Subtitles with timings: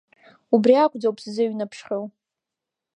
[0.55, 2.05] Убри акәӡоуп сзыҩнаԥшхьоу…